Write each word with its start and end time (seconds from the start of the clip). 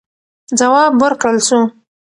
ځواب 0.59 0.91
ورکړل 1.03 1.37
سو. 1.47 1.59